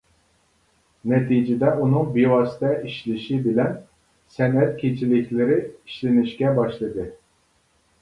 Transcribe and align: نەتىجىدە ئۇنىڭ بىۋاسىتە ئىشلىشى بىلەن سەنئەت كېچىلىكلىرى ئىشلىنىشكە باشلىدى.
نەتىجىدە 1.11 1.69
ئۇنىڭ 1.83 2.09
بىۋاسىتە 2.15 2.73
ئىشلىشى 2.89 3.39
بىلەن 3.45 3.77
سەنئەت 4.39 4.75
كېچىلىكلىرى 4.83 5.63
ئىشلىنىشكە 5.71 6.59
باشلىدى. 6.61 7.11